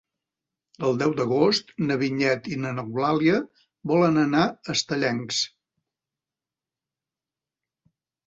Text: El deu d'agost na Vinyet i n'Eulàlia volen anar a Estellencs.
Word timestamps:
El 0.85 0.95
deu 1.01 1.11
d'agost 1.17 1.67
na 1.89 1.97
Vinyet 2.03 2.47
i 2.55 2.57
n'Eulàlia 2.63 3.35
volen 3.93 4.17
anar 4.23 4.45
a 4.45 4.75
Estellencs. 4.75 5.41